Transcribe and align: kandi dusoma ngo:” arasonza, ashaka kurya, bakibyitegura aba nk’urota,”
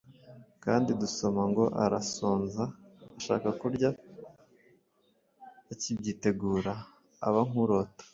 kandi 0.63 0.89
dusoma 1.01 1.41
ngo:” 1.49 1.63
arasonza, 1.83 2.63
ashaka 3.19 3.49
kurya, 3.59 3.89
bakibyitegura 5.65 6.73
aba 7.27 7.41
nk’urota,” 7.47 8.03